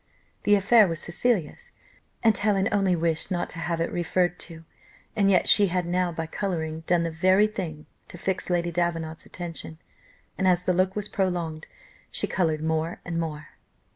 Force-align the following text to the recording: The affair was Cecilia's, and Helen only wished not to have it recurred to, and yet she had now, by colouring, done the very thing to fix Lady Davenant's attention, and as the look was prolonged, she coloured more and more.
The 0.45 0.55
affair 0.55 0.87
was 0.87 0.99
Cecilia's, 0.99 1.73
and 2.23 2.35
Helen 2.35 2.67
only 2.71 2.95
wished 2.95 3.29
not 3.29 3.51
to 3.51 3.59
have 3.59 3.79
it 3.79 3.91
recurred 3.91 4.39
to, 4.39 4.65
and 5.15 5.29
yet 5.29 5.47
she 5.47 5.67
had 5.67 5.85
now, 5.85 6.11
by 6.11 6.25
colouring, 6.25 6.79
done 6.87 7.03
the 7.03 7.11
very 7.11 7.45
thing 7.45 7.85
to 8.07 8.17
fix 8.17 8.49
Lady 8.49 8.71
Davenant's 8.71 9.27
attention, 9.27 9.77
and 10.39 10.47
as 10.47 10.63
the 10.63 10.73
look 10.73 10.95
was 10.95 11.07
prolonged, 11.07 11.67
she 12.09 12.25
coloured 12.25 12.63
more 12.63 12.99
and 13.05 13.19
more. 13.19 13.49